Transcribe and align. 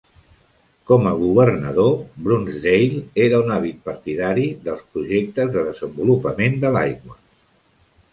Com 0.91 1.03
a 1.09 1.11
governador, 1.17 1.91
Brunsdale 2.27 3.01
era 3.25 3.41
un 3.45 3.53
àvid 3.57 3.77
partidari 3.89 4.47
dels 4.69 4.81
projectes 4.95 5.53
de 5.57 5.67
desenvolupament 5.69 6.57
de 6.65 6.73
l'aigua. 6.79 7.15